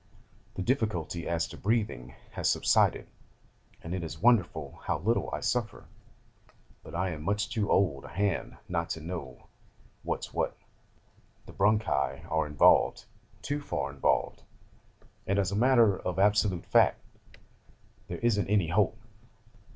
[0.55, 3.05] The difficulty as to breathing has subsided,
[3.83, 5.85] and it is wonderful how little I suffer:
[6.83, 9.45] but I am much too old a hand not to know
[10.01, 10.57] what's what:
[11.45, 13.05] the bronchi are involved
[13.43, 14.41] too far involved
[15.27, 16.99] and as a matter of absolute fact,
[18.07, 18.97] there isn't any hope.